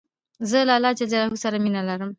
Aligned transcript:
زه 0.49 0.59
له 0.67 0.73
الله 0.77 0.91
ج 0.99 1.01
سره 1.43 1.57
مینه 1.63 1.81
لرم. 1.87 2.09